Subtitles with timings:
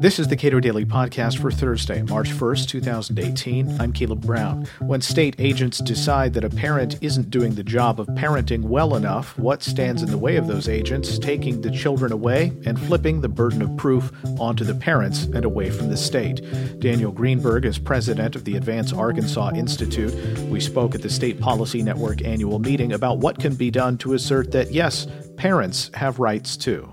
[0.00, 3.78] This is the Cato Daily Podcast for Thursday, March 1st, 2018.
[3.78, 4.66] I'm Caleb Brown.
[4.78, 9.38] When state agents decide that a parent isn't doing the job of parenting well enough,
[9.38, 13.28] what stands in the way of those agents taking the children away and flipping the
[13.28, 16.40] burden of proof onto the parents and away from the state?
[16.80, 20.14] Daniel Greenberg is president of the Advance Arkansas Institute.
[20.48, 24.14] We spoke at the State Policy Network annual meeting about what can be done to
[24.14, 25.06] assert that, yes,
[25.36, 26.90] parents have rights too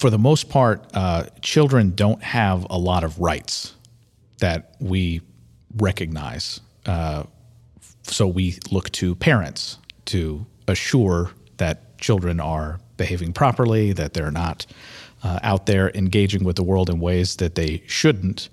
[0.00, 3.74] for the most part, uh, children don't have a lot of rights
[4.38, 5.20] that we
[5.76, 6.60] recognize.
[6.86, 7.24] Uh,
[8.04, 14.64] so we look to parents to assure that children are behaving properly, that they're not
[15.22, 18.48] uh, out there engaging with the world in ways that they shouldn't.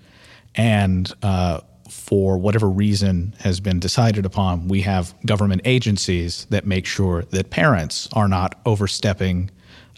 [0.55, 6.85] And uh, for whatever reason has been decided upon, we have government agencies that make
[6.85, 9.49] sure that parents are not overstepping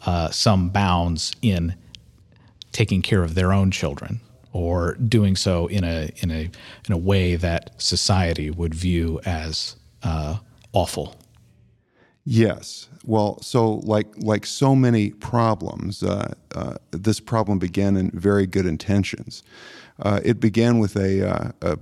[0.05, 1.76] uh, some bounds in
[2.71, 4.20] taking care of their own children
[4.53, 6.49] or doing so in a in a
[6.87, 10.38] in a way that society would view as uh,
[10.73, 11.15] awful.
[12.26, 12.90] Yes.
[13.05, 18.66] Well, so like like so many problems, uh, uh, this problem began in very good
[18.66, 19.43] intentions.
[20.01, 21.77] Uh, it began with a, uh, a,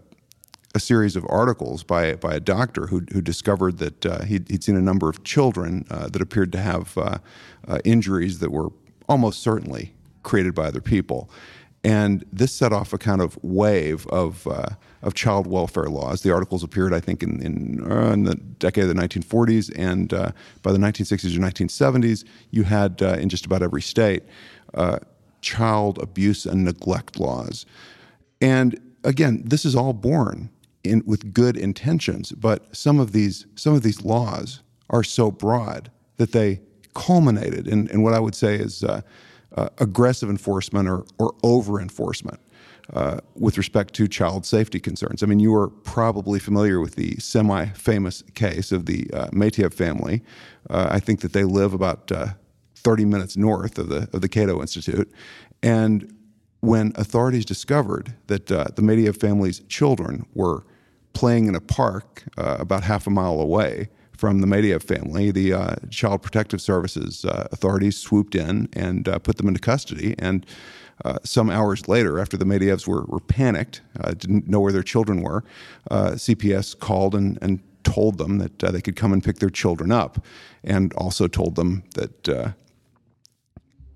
[0.78, 4.64] a series of articles by by a doctor who who discovered that uh, he'd, he'd,
[4.64, 7.17] seen a number of children uh, that appeared to have uh,
[7.67, 8.69] uh, injuries that were
[9.09, 11.31] almost certainly created by other people,
[11.84, 14.69] and this set off a kind of wave of uh,
[15.02, 16.22] of child welfare laws.
[16.22, 20.09] The articles appeared, I think, in in, uh, in the decade of the 1940s, and
[20.62, 24.23] by the 1960s or 1970s, you had in just about every state
[25.41, 27.66] child abuse and neglect laws,
[28.41, 30.50] and again, this is all born
[30.83, 35.92] in, with good intentions, but some of these some of these laws are so broad
[36.17, 36.61] that they
[36.94, 39.02] culminated in, in what I would say is uh,
[39.56, 42.39] uh, aggressive enforcement or, or over enforcement
[42.94, 45.22] uh, with respect to child safety concerns.
[45.22, 49.74] I mean, you are probably familiar with the semi famous case of the uh, Meitiv
[49.74, 50.24] family.
[50.69, 52.28] Uh, I think that they live about uh,
[52.75, 55.12] 30 minutes north of the, of the Cato Institute.
[55.62, 56.13] And
[56.62, 60.66] when authorities discovered that uh, the Meitiv family's children were
[61.17, 65.51] playing in a park uh, about half a mile away from the Meitiv family, the
[65.51, 70.13] uh, Child Protective Services uh, authorities swooped in and uh, put them into custody.
[70.19, 70.45] And
[71.06, 74.83] uh, some hours later, after the Meitivs were, were panicked, uh, didn't know where their
[74.83, 75.44] children were,
[75.89, 80.23] CPS called and, and told them that they could come and pick their children up,
[80.63, 82.56] and also told them that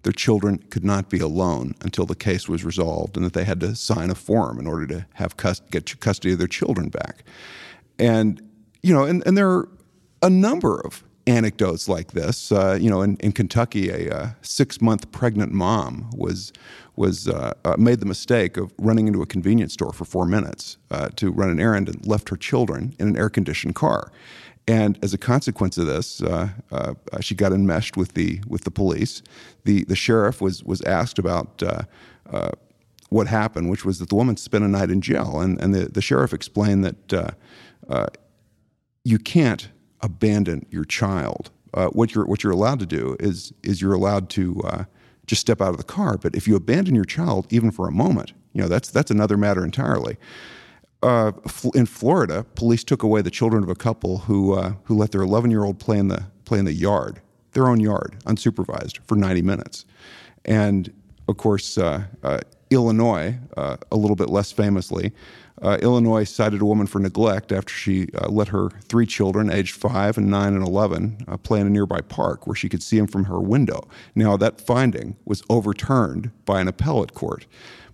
[0.04, 3.60] their children could not be alone until the case was resolved and that they had
[3.60, 7.24] to sign a form in order to have cust- get custody of their children back.
[8.00, 8.42] And,
[8.82, 9.70] you know, and, and there are
[10.22, 12.52] a number of anecdotes like this.
[12.52, 16.52] Uh, you know, in, in Kentucky, a, uh, six-month pregnant mom was
[16.96, 20.78] was uh, uh, made the mistake of running into a convenience store for four minutes
[20.92, 24.12] uh, to run an errand and left her children in an air-conditioned car.
[24.68, 28.72] And as a consequence of this, uh, uh, she got enmeshed with the with the
[28.72, 29.22] police.
[29.64, 31.84] the The sheriff was was asked about uh,
[32.32, 32.52] uh
[33.10, 35.86] what happened, which was that the woman spent a night in jail, and and the,
[35.86, 37.36] the sheriff explained that
[37.90, 38.06] uh,
[39.04, 39.70] you can't
[40.02, 41.50] abandon your child.
[41.74, 44.62] what you're what you're allowed to do is is you're allowed to
[45.26, 46.18] just step out of the car.
[46.18, 49.38] But if you abandon your child even for a moment, you know that's that's another
[49.38, 50.18] matter entirely
[51.04, 51.32] uh,
[51.74, 55.22] in Florida, police took away the children of a couple who uh, who let their
[55.22, 57.22] 11 year old play in the play in the yard,
[57.54, 59.86] their own yard, unsupervised for 90 minutes,
[60.46, 60.94] and
[61.28, 65.12] of course, uh, uh Illinois, uh, a little bit less famously,
[65.62, 70.18] uh, Illinois cited a woman for neglect after she let her three children, aged five
[70.18, 73.26] and nine and 11, play in a nearby park where she could see them from
[73.26, 73.82] her window.
[74.16, 77.46] Now, that finding was overturned by an appellate court.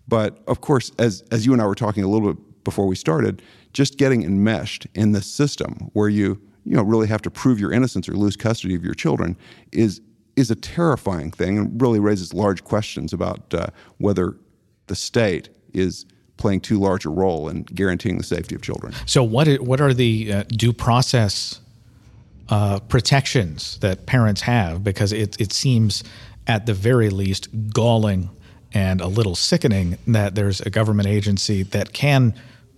[0.07, 2.97] But of course, as, as you and I were talking a little bit before we
[2.97, 3.41] started,
[3.71, 7.71] just getting enmeshed in this system where you you know really have to prove your
[7.71, 9.37] innocence or lose custody of your children
[9.71, 10.01] is
[10.35, 13.67] is a terrifying thing and really raises large questions about uh,
[13.99, 14.35] whether
[14.87, 16.05] the state is
[16.35, 18.93] playing too large a role in guaranteeing the safety of children.
[19.05, 21.61] So what is, what are the uh, due process
[22.49, 26.03] uh, protections that parents have because it it seems
[26.47, 28.29] at the very least galling
[28.73, 32.33] and a little sickening that there's a government agency that can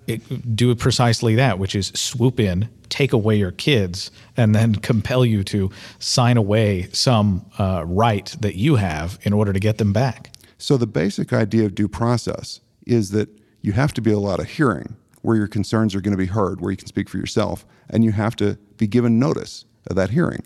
[0.10, 5.26] it, do precisely that, which is swoop in, take away your kids, and then compel
[5.26, 9.94] you to sign away some uh, right that you have in order to get them
[9.94, 10.32] back.
[10.58, 13.30] So, the basic idea of due process is that
[13.62, 16.62] you have to be allowed a hearing where your concerns are going to be heard,
[16.62, 20.10] where you can speak for yourself, and you have to be given notice of that
[20.10, 20.44] hearing.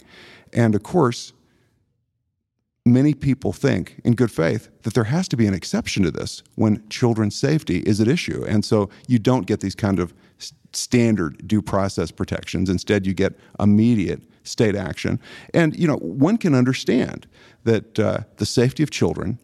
[0.52, 1.34] And of course,
[2.86, 6.44] many people think, in good faith, that there has to be an exception to this
[6.56, 8.44] when children's safety is at issue.
[8.46, 10.14] And so you don't get these kind of
[10.74, 12.70] standard due process protections.
[12.70, 15.20] Instead, you get immediate state action.
[15.54, 17.26] And, you know, one can understand
[17.64, 19.40] that uh, the safety of children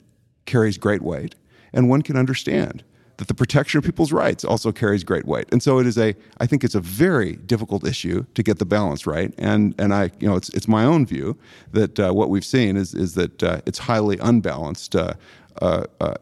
[0.46, 1.36] carries great weight,
[1.72, 2.84] and one can understand
[3.20, 5.46] that the protection of people's rights also carries great weight.
[5.52, 8.66] And so it is a, I think it's a very difficult issue to get the
[8.66, 9.34] balance right.
[9.38, 11.38] And, and I, you know, it's, it's my own view
[11.74, 15.14] that uh, what we've seen is, is that uh, it's highly unbalanced uh,
[15.62, 16.16] uh, uh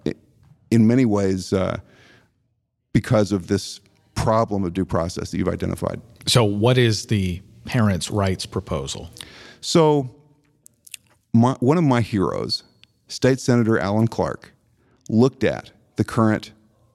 [0.72, 1.78] in many ways uh,
[2.94, 3.80] because of this
[4.16, 6.02] problem of due process that you've identified.
[6.26, 9.10] So, what is the parents' rights proposal?
[9.62, 10.10] So,
[11.32, 12.64] my, one of my heroes,
[13.08, 14.52] State Senator Alan Clark,
[15.08, 16.52] looked at the current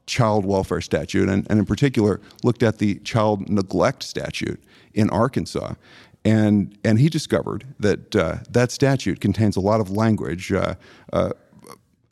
[0.06, 4.62] child welfare statute, and, and in particular, looked at the child neglect statute
[4.94, 5.74] in Arkansas.
[6.24, 10.74] And, and he discovered that uh, that statute contains a lot of language uh,
[11.12, 11.32] uh,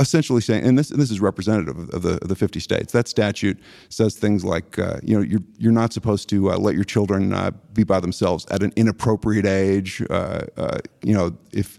[0.01, 3.07] essentially saying, and this, and this is representative of the, of the 50 states, that
[3.07, 3.59] statute
[3.91, 7.35] says things like, uh, you know, you're, you're not supposed to uh, let your children
[7.35, 10.03] uh, be by themselves at an inappropriate age.
[10.09, 11.79] Uh, uh, you know, if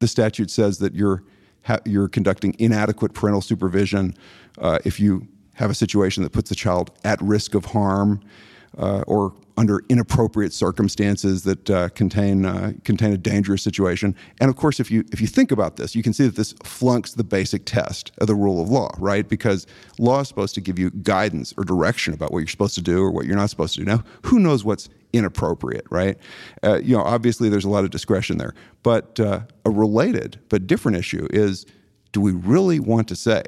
[0.00, 1.22] the statute says that you're,
[1.64, 4.14] ha- you're conducting inadequate parental supervision,
[4.58, 8.20] uh, if you have a situation that puts the child at risk of harm,
[8.78, 14.16] or under inappropriate circumstances that uh, contain uh, contain a dangerous situation.
[14.40, 16.54] And of course, if you if you think about this, you can see that this
[16.64, 19.28] flunks the basic test of the rule of law, right?
[19.28, 19.66] Because
[19.98, 23.02] law is supposed to give you guidance or direction about what you're supposed to do
[23.02, 23.84] or what you're not supposed to do.
[23.84, 26.16] Now, who knows what's inappropriate, right?
[26.62, 28.54] Uh, you know, obviously there's a lot of discretion there.
[28.82, 31.66] But uh, a related but different issue is:
[32.12, 33.42] Do we really want to say?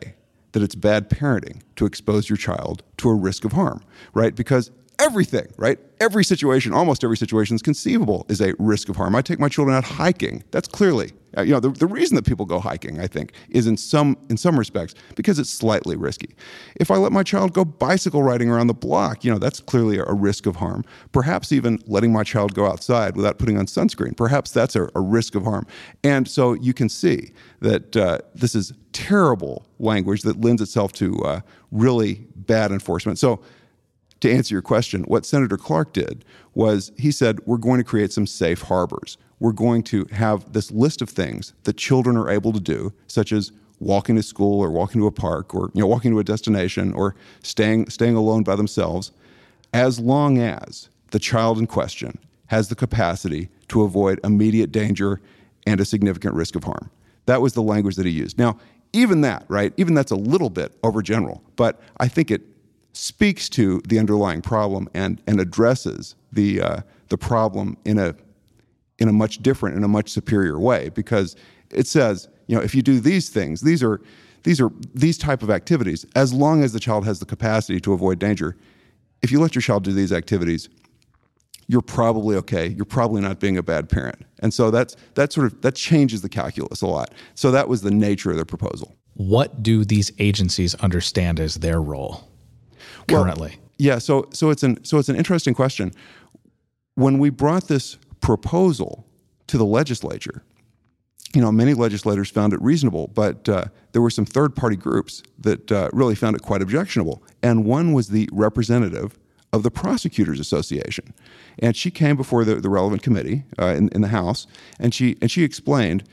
[0.53, 3.83] That it's bad parenting to expose your child to a risk of harm,
[4.13, 4.35] right?
[4.35, 4.71] Because
[5.03, 5.79] everything, right?
[6.01, 9.17] Every situation, almost every situation is conceivable is a risk of harm.
[9.17, 10.45] I take my children out hiking.
[10.53, 13.67] That's clearly, uh, you know, the, the reason that people go hiking, I think, is
[13.67, 16.37] in some in some respects because it's slightly risky.
[16.77, 19.99] If I let my child go bicycle riding around the block, you know, that's clearly
[19.99, 20.85] a, risk of harm.
[21.11, 25.01] Perhaps even letting my child go outside without putting on sunscreen, perhaps that's a, a
[25.01, 25.67] risk of harm.
[26.05, 31.17] And so you can see that uh, this is terrible language that lends itself to
[31.25, 31.41] uh,
[31.73, 33.19] really bad enforcement.
[33.19, 33.43] So
[34.23, 36.25] to answer your question, what Senator Clark did
[36.55, 39.19] was he said, We're going to create some safe harbors.
[39.39, 43.33] We're going to have this list of things that children are able to do, such
[43.33, 46.25] as walking to school or walking to a park or you know, walking to a
[46.25, 49.11] destination or staying, staying alone by themselves,
[49.75, 52.17] as long as the child in question
[52.47, 55.21] has the capacity to avoid immediate danger
[55.67, 56.91] and a significant risk of harm.
[57.27, 58.39] That was the language that he used.
[58.39, 58.59] Now,
[58.93, 59.73] even that, right?
[59.77, 62.43] Even that's a little bit overgeneral, but I think it
[62.93, 68.15] speaks to the underlying problem and, and addresses the, uh, the problem in a,
[68.99, 71.37] in a much different and a much superior way because
[71.71, 74.01] it says, you know, if you do these things, these are,
[74.43, 77.93] these are these type of activities, as long as the child has the capacity to
[77.93, 78.57] avoid danger,
[79.23, 80.69] if you let your child do these activities,
[81.69, 82.69] you're probably okay.
[82.69, 84.27] You're probably not being a bad parent.
[84.41, 87.15] And so that's that sort of that changes the calculus a lot.
[87.35, 88.97] So that was the nature of the proposal.
[89.15, 92.29] What do these agencies understand as their role?
[93.09, 93.51] Currently?
[93.51, 95.93] Well, yeah, so so it's an so it's an interesting question.
[96.95, 99.07] When we brought this proposal
[99.49, 100.45] to the legislature,
[101.35, 105.73] you know, many legislators found it reasonable, but uh, there were some third-party groups that
[105.73, 107.23] uh, really found it quite objectionable.
[107.43, 109.19] And one was the representative
[109.53, 111.13] of the Prosecutors Association,
[111.59, 114.47] and she came before the, the relevant committee uh, in, in the House,
[114.79, 116.05] and she and she explained,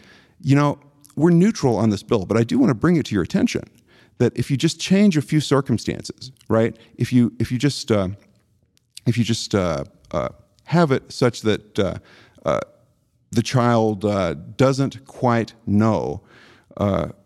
[0.42, 0.80] you know,
[1.16, 3.64] we're neutral on this bill, but I do want to bring it to your attention
[4.20, 6.78] that if you just change a few circumstances, right?
[6.98, 8.10] If you if you just uh,
[9.06, 10.30] if you just uh, uh,
[10.66, 11.96] have it such that uh,
[12.46, 12.60] uh,
[13.32, 16.22] the child uh, doesn't quite know.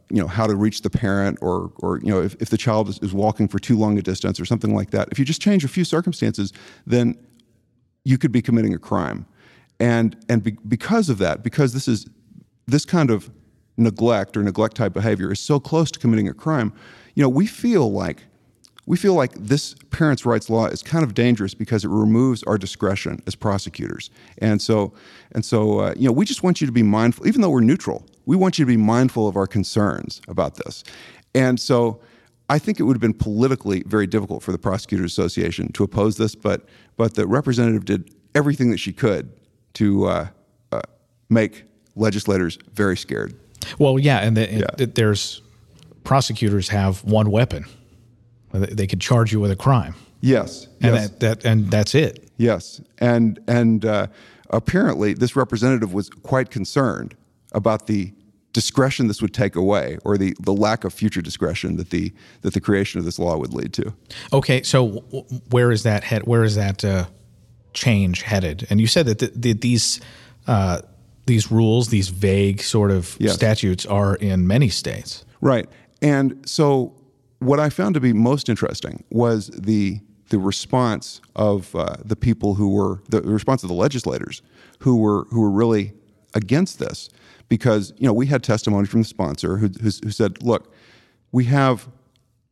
[0.10, 2.88] you know how to reach the parent, or, or you know if, if the child
[2.88, 5.08] is, is walking for too long a distance, or something like that.
[5.12, 6.54] If you just change a few circumstances,
[6.86, 7.18] then
[8.04, 9.26] you could be committing a crime,
[9.80, 12.06] and and be, because of that, because this is
[12.68, 13.32] this kind of
[13.78, 16.74] neglect or neglect type behavior is so close to committing a crime,
[17.16, 18.24] you know, we feel like
[18.86, 22.58] we feel like this parents' rights law is kind of dangerous because it removes our
[22.58, 24.10] discretion as prosecutors.
[24.40, 24.94] And so,
[25.32, 27.62] and so, uh, you know, we just want you to be mindful, even though we're
[27.62, 28.06] neutral.
[28.26, 30.84] We want you to be mindful of our concerns about this.
[31.34, 32.02] And so,
[32.50, 36.18] I think it would have been politically very difficult for the prosecutors association to oppose
[36.18, 36.66] this, but
[36.98, 39.32] but the representative did everything that she could
[39.76, 40.28] to uh,
[40.72, 40.82] uh,
[41.30, 41.64] make
[41.96, 43.34] legislators very scared.
[43.80, 44.86] Well, yeah, and the, yeah.
[44.94, 45.42] there's
[46.04, 47.66] prosecutors have one weapon.
[48.52, 49.96] They could charge you with a crime.
[50.22, 51.10] Yes, and yes.
[51.10, 52.30] That, that, and that's it.
[52.38, 54.08] Yes, and and uh,
[54.52, 57.16] apparently this representative was quite concerned
[57.52, 58.14] about the
[58.54, 62.54] discretion this would take away, or the, the lack of future discretion that the that
[62.54, 63.94] the creation of this law would lead to.
[64.32, 65.00] Okay, so
[65.50, 66.24] where is that head?
[66.28, 67.06] Where is that uh,
[67.74, 68.68] change headed?
[68.70, 70.00] And you said that the, the, these
[70.48, 70.82] uh,
[71.26, 73.34] these rules, these vague sort of Yes.
[73.36, 75.26] statutes, are in many states.
[75.42, 75.68] Right.
[76.02, 76.94] And so
[77.40, 80.00] what I found to be most interesting was the
[80.30, 84.42] the response of uh, the people who were the, response of the legislators
[84.80, 85.94] who were who were really
[86.34, 87.10] against this
[87.50, 90.74] because you know we had testimony from the sponsor who, who, who said look
[91.32, 91.88] we have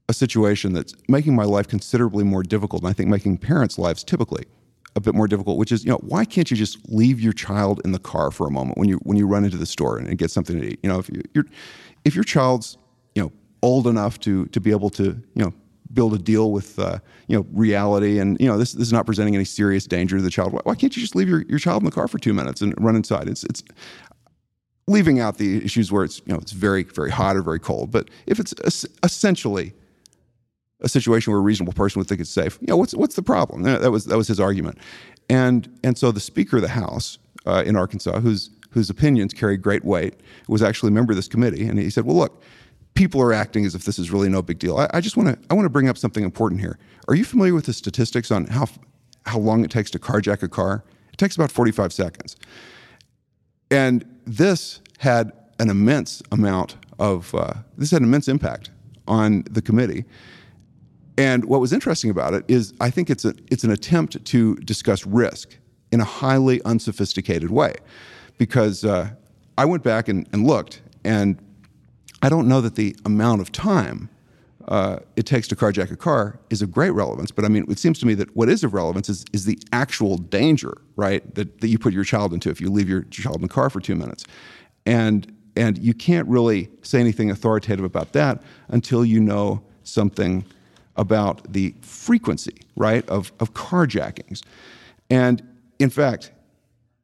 [0.10, 4.04] a situation that's making my life considerably more difficult and I think making parents' lives
[4.04, 4.46] typically
[4.96, 7.82] a bit more difficult, which is, you know, why can't you just leave your child
[7.86, 10.08] in the car for a moment when you when you run into the store and,
[10.08, 10.80] and get something to eat?
[10.84, 11.46] You know, if you, you're
[12.04, 12.78] if your child's
[13.16, 13.32] you know
[13.62, 15.54] old enough to to be able to you know
[15.94, 19.06] build a deal with uh, you know reality and you know this, this is not
[19.06, 20.54] presenting any serious danger to the child.
[20.54, 22.62] Why, why can't you just leave your, your child in the car for two minutes
[22.62, 23.30] and run inside?
[23.30, 23.64] It's it's
[24.88, 27.92] leaving out the issues where it's you know it's very very hot or very cold.
[27.92, 29.74] But if it's es- essentially
[30.82, 33.22] a situation where a reasonable person would think it's safe, you know what's what's the
[33.22, 33.64] problem?
[33.64, 34.78] That was that was his argument,
[35.30, 39.58] and and so the Speaker of the House uh, in Arkansas, whose whose opinions carry
[39.58, 40.16] great weight,
[40.48, 42.42] was actually a member of this committee, and he said, well look.
[42.94, 44.78] People are acting as if this is really no big deal.
[44.78, 46.78] I, I just want to I want to bring up something important here.
[47.08, 48.68] Are you familiar with the statistics on how
[49.26, 50.84] how long it takes to carjack a car?
[51.14, 52.36] It takes about 45 seconds.
[53.70, 58.70] And this had an immense amount of, uh, this had an immense impact
[59.08, 60.06] on the committee.
[61.18, 64.56] And what was interesting about it is I think it's, a, it's an attempt to
[64.58, 65.58] discuss risk
[65.92, 67.76] in a highly unsophisticated way.
[68.38, 69.12] Because uh,
[69.58, 71.38] I went back and, and looked, and
[72.22, 74.10] I don't know that the amount of time
[74.68, 77.32] uh, it takes to carjack a car is of great relevance.
[77.32, 79.60] But I mean, it seems to me that what is of relevance is, is the
[79.74, 83.38] actual danger, right, that, that you put your child into if you leave your child
[83.38, 84.24] in the car for two minutes.
[84.86, 90.46] And, and you can't really say anything authoritative about that until you know something
[90.96, 94.44] about the frequency, right, of, of carjackings.
[95.10, 95.42] And
[95.80, 96.32] in fact,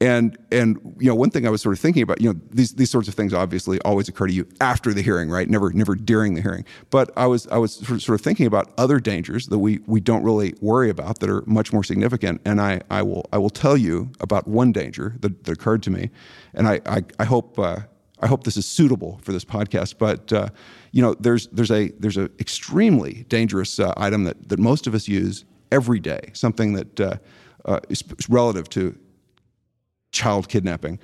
[0.00, 2.74] And and you know one thing I was sort of thinking about you know these
[2.74, 5.48] these sorts of things obviously always occur to you after the hearing right?
[5.48, 6.64] Never never during the hearing.
[6.90, 10.22] But I was I was sort of thinking about other dangers that we we don't
[10.22, 12.40] really worry about that are much more significant.
[12.44, 15.90] And I I will I will tell you about one danger that, that occurred to
[15.90, 16.10] me.
[16.54, 17.80] And I I, I hope uh,
[18.20, 19.98] I hope this is suitable for this podcast.
[19.98, 20.50] But uh,
[20.92, 24.94] you know there's there's a there's an extremely dangerous uh, item that that most of
[24.94, 26.30] us use every day.
[26.34, 27.16] Something that uh,
[27.64, 28.96] uh, is relative to
[30.10, 30.98] child kidnapping.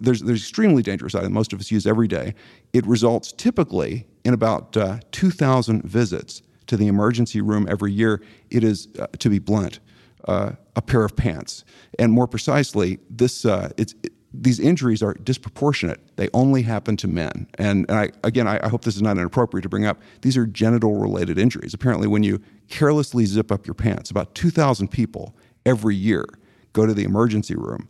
[0.00, 2.34] There's there's extremely dangerous item most of us use every day.
[2.72, 8.22] It results typically in about uh, 2,000 visits to the emergency room every year.
[8.50, 9.80] It is, uh, to be blunt,
[10.28, 11.64] uh, a pair of pants.
[11.98, 13.94] And more precisely, this uh, it's.
[14.02, 16.16] It, these injuries are disproportionate.
[16.16, 17.48] They only happen to men.
[17.58, 20.00] And, and I, again, I, I hope this is not inappropriate to bring up.
[20.22, 21.74] These are genital related injuries.
[21.74, 25.34] Apparently, when you carelessly zip up your pants, about 2,000 people
[25.66, 26.24] every year
[26.72, 27.88] go to the emergency room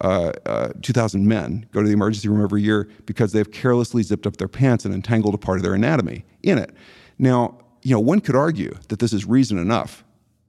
[0.00, 4.26] uh, uh, 2,000 men go to the emergency room every year because they've carelessly zipped
[4.26, 6.74] up their pants and entangled a part of their anatomy in it.
[7.18, 10.04] Now, you know, one could argue that this is reason enough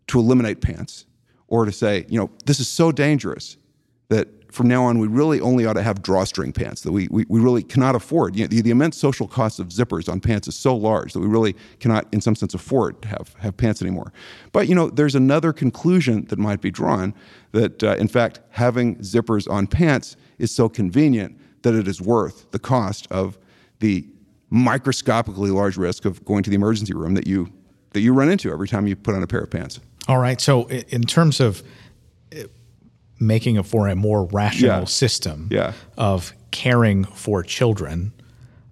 [0.07, 1.05] to eliminate pants
[1.47, 3.57] or to say, you know, this is so dangerous
[4.09, 7.25] that from now on we really only ought to have drawstring pants that we, we,
[7.27, 8.35] we really cannot afford.
[8.35, 11.19] You know, the, the immense social cost of zippers on pants is so large that
[11.19, 14.13] we really cannot, in some sense, afford to have, have pants anymore.
[14.51, 17.13] But, you know, there's another conclusion that might be drawn
[17.51, 22.49] that, uh, in fact, having zippers on pants is so convenient that it is worth
[22.51, 23.37] the cost of
[23.79, 24.07] the
[24.49, 27.51] microscopically large risk of going to the emergency room that you
[27.91, 29.79] that you run into every time you put on a pair of pants.
[30.07, 30.39] All right.
[30.39, 31.63] So, in terms of
[33.19, 34.85] making it for a more rational Yeah.
[34.85, 35.73] system Yeah.
[35.97, 38.11] of caring for children,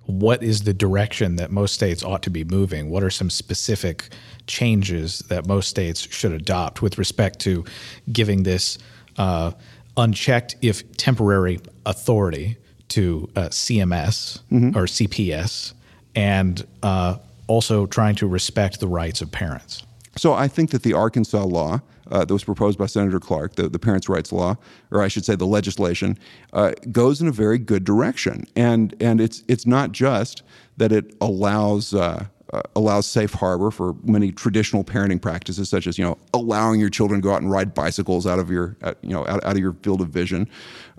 [0.05, 2.89] what is the direction that most states ought to be moving?
[2.89, 4.09] What are some specific
[4.47, 7.63] changes that most states should adopt with respect to
[8.11, 8.77] giving this
[9.17, 9.51] uh,
[9.95, 12.57] unchecked, if temporary, authority
[12.89, 14.39] to uh, CMS
[14.75, 15.73] or CPS
[16.15, 17.15] and uh,
[17.47, 19.83] also trying to respect the rights of parents?
[20.17, 21.81] So I think that the Arkansas law
[22.11, 24.55] uh, that was proposed by Senator Clark, the, the parents' rights law,
[24.91, 26.17] or I should say the legislation,
[26.53, 28.45] uh, goes in a very good direction.
[28.55, 30.43] And, and it's, it's not just
[30.77, 35.97] that it allows uh, uh, allows safe harbor for many traditional parenting practices, such as
[35.97, 38.93] you know allowing your children to go out and ride bicycles out of your uh,
[39.01, 40.47] you know out, out, of your field of vision,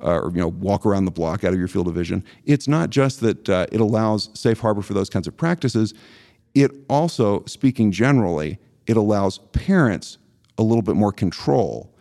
[0.02, 2.24] uh, or you know walk around the block out of your field of vision.
[2.44, 5.94] It's not just that uh, it allows safe harbor for those kinds of practices.
[6.56, 8.58] It also, speaking generally,
[8.88, 10.18] it allows parents
[10.58, 11.94] a little bit more control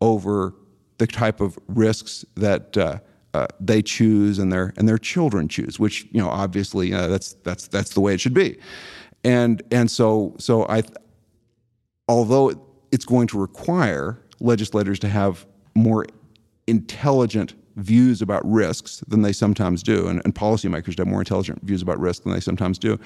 [0.00, 0.54] over
[0.98, 2.98] the type of risks that uh,
[3.32, 7.34] uh, they choose and their and their children choose, which you know obviously uh, that's
[7.44, 8.58] that's that's the way it should be
[9.24, 10.82] and and so so I,
[12.08, 12.52] although
[12.92, 16.06] it's going to require legislators to have more
[16.66, 21.62] intelligent views about risks than they sometimes do, and, and policymakers to have more intelligent
[21.62, 22.98] views about risk than they sometimes do,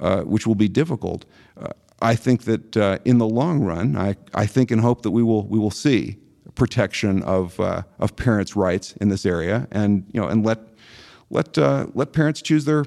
[0.00, 1.24] uh, which will be difficult.
[1.56, 1.68] Uh,
[2.02, 5.22] I think that uh, in the long run, I, I think and hope that we
[5.22, 6.18] will we will see
[6.54, 10.58] protection of uh, of parents' rights in this area, and you know, and let
[11.30, 12.84] let uh, let parents choose their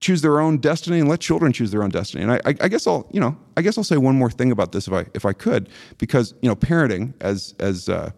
[0.00, 2.22] choose their own destiny and let children choose their own destiny.
[2.22, 4.72] And I, I, guess I'll, you know, I guess I'll say one more thing about
[4.72, 8.10] this if I, if I could, because you know, parenting, as as uh,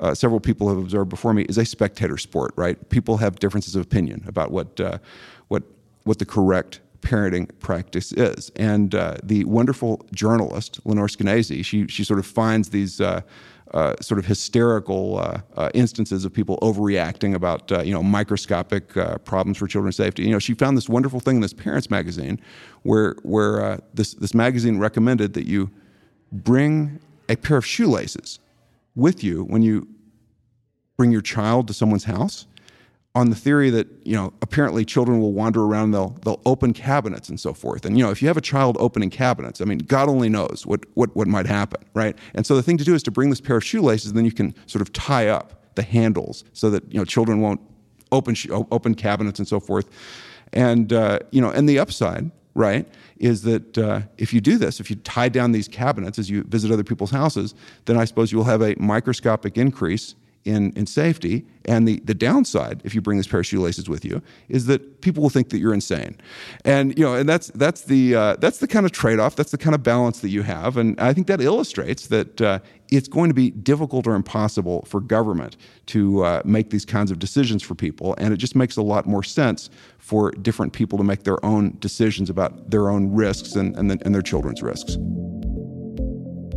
[0.00, 2.52] uh, several people have observed before me, is a spectator sport.
[2.56, 2.88] Right?
[2.88, 4.98] People have differences of opinion about what uh,
[5.46, 5.62] what
[6.04, 8.50] what the correct parenting practice is.
[8.56, 13.22] And uh, the wonderful journalist Lenore Skenazy, she she sort of finds these uh,
[13.74, 18.94] uh, sort of hysterical uh, uh, instances of people overreacting about uh, you know microscopic
[19.24, 20.22] problems for children's safety.
[20.24, 22.40] You know, she found this wonderful thing in this parents magazine,
[22.82, 25.70] where where this this magazine recommended that you
[26.32, 28.38] bring a pair of shoelaces
[28.94, 29.86] with you when you
[30.96, 32.46] bring your child to someone's house
[33.18, 37.28] on the theory that you know apparently children will wander around they'll they'll open cabinets
[37.28, 37.84] and so forth.
[37.84, 40.64] And you know if you have a child opening cabinets i mean god only knows
[40.64, 42.16] what what what might happen right?
[42.34, 44.24] And so the thing to do is to bring this pair of shoelaces and then
[44.24, 47.60] you can sort of tie up the handles so that you know children won't
[48.12, 48.36] open
[48.70, 49.88] open cabinets and so forth.
[50.52, 52.86] And uh, you know and the upside right
[53.18, 56.44] is that uh, if you do this if you tie down these cabinets as you
[56.44, 57.54] visit other people's houses
[57.84, 60.16] then i suppose you will have a microscopic increase
[60.48, 61.44] in, in safety.
[61.64, 65.00] And the, the downside, if you bring this pair of shoelaces with you, is that
[65.02, 66.16] people will think that you're insane.
[66.64, 69.58] And you know, and that's that's the uh, that's the kind of trade-off, that's the
[69.58, 70.76] kind of balance that you have.
[70.80, 72.58] And I think that illustrates that uh,
[72.90, 75.56] it's going to be difficult or impossible for government
[75.86, 78.14] to uh, make these kinds of decisions for people.
[78.18, 81.76] And it just makes a lot more sense for different people to make their own
[81.80, 84.96] decisions about their own risks and, and, the, and their children's risks.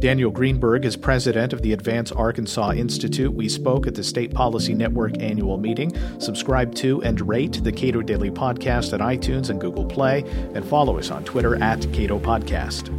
[0.01, 3.31] Daniel Greenberg is president of the Advance Arkansas Institute.
[3.31, 5.95] We spoke at the State Policy Network annual meeting.
[6.19, 10.23] Subscribe to and rate the Cato Daily Podcast at iTunes and Google Play,
[10.55, 12.89] and follow us on Twitter at Cato Podcast.